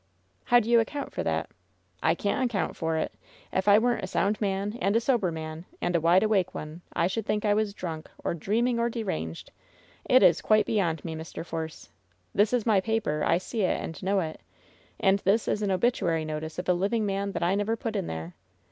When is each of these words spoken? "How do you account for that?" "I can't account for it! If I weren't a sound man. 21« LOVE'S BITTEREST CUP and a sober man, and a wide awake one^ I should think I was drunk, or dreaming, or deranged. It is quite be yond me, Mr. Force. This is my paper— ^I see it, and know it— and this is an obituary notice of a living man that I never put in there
"How 0.45 0.59
do 0.59 0.67
you 0.67 0.79
account 0.79 1.11
for 1.13 1.21
that?" 1.21 1.51
"I 2.01 2.15
can't 2.15 2.43
account 2.49 2.75
for 2.75 2.97
it! 2.97 3.13
If 3.53 3.67
I 3.67 3.77
weren't 3.77 4.03
a 4.03 4.07
sound 4.07 4.41
man. 4.41 4.71
21« 4.71 4.73
LOVE'S 4.73 4.73
BITTEREST 4.73 4.79
CUP 4.81 4.85
and 4.89 4.95
a 4.95 4.99
sober 5.01 5.31
man, 5.31 5.65
and 5.79 5.95
a 5.95 6.01
wide 6.01 6.23
awake 6.23 6.51
one^ 6.53 6.81
I 6.93 7.05
should 7.05 7.23
think 7.27 7.45
I 7.45 7.53
was 7.53 7.75
drunk, 7.75 8.09
or 8.23 8.33
dreaming, 8.33 8.79
or 8.79 8.89
deranged. 8.89 9.51
It 10.05 10.23
is 10.23 10.41
quite 10.41 10.65
be 10.65 10.77
yond 10.77 11.05
me, 11.05 11.13
Mr. 11.13 11.45
Force. 11.45 11.89
This 12.33 12.51
is 12.51 12.65
my 12.65 12.81
paper— 12.81 13.23
^I 13.27 13.39
see 13.39 13.61
it, 13.61 13.79
and 13.79 14.01
know 14.01 14.21
it— 14.21 14.41
and 14.99 15.19
this 15.19 15.47
is 15.47 15.61
an 15.61 15.69
obituary 15.69 16.25
notice 16.25 16.57
of 16.57 16.67
a 16.67 16.73
living 16.73 17.05
man 17.05 17.33
that 17.33 17.43
I 17.43 17.53
never 17.53 17.75
put 17.75 17.95
in 17.95 18.07
there 18.07 18.33